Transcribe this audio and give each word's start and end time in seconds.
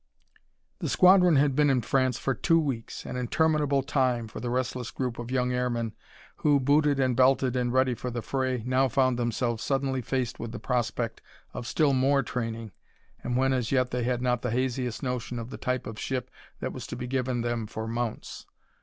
The 0.79 0.89
squadron 0.89 1.35
had 1.35 1.55
been 1.55 1.69
in 1.69 1.83
France 1.83 2.17
for 2.17 2.33
two 2.33 2.59
weeks, 2.59 3.05
an 3.05 3.15
interminable 3.17 3.83
time 3.83 4.27
to 4.29 4.39
the 4.39 4.49
restless 4.49 4.89
group 4.89 5.19
of 5.19 5.29
young 5.29 5.53
airmen 5.53 5.93
who, 6.37 6.59
booted 6.59 6.99
and 6.99 7.15
belted 7.15 7.55
and 7.55 7.71
ready 7.71 7.93
for 7.93 8.09
the 8.09 8.23
fray, 8.23 8.63
now 8.65 8.87
found 8.87 9.19
themselves 9.19 9.63
suddenly 9.63 10.01
faced 10.01 10.39
with 10.39 10.53
the 10.53 10.59
prospect 10.59 11.21
of 11.53 11.67
still 11.67 11.93
more 11.93 12.23
training 12.23 12.71
and 13.23 13.37
when 13.37 13.53
as 13.53 13.71
yet 13.71 13.91
they 13.91 14.01
had 14.01 14.23
not 14.23 14.41
the 14.41 14.49
haziest 14.49 15.03
notion 15.03 15.37
of 15.37 15.51
the 15.51 15.57
type 15.57 15.85
of 15.85 15.99
ship 15.99 16.31
that 16.61 16.73
was 16.73 16.87
to 16.87 16.95
be 16.95 17.05
given 17.05 17.41
them 17.41 17.67
for 17.67 17.87
mounts. 17.87 18.47